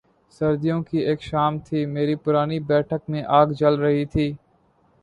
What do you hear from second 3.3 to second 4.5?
آگ جل رہی تھی۔